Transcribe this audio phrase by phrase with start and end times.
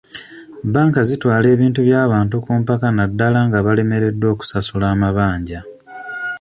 [0.67, 5.59] Bbanka zitwala ebintu by'abantu ku mpaka na ddala nga balemereddwa okusasula amabanja.